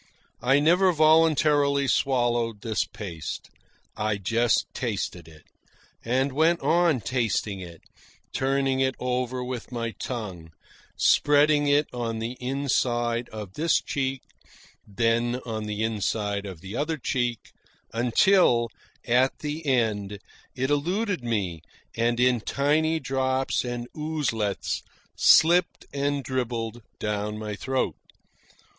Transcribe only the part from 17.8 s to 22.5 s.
until, at the end, it eluded me and in